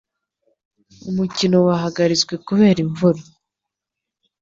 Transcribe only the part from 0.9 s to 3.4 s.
Umukino wahagaritswe kubera imvura.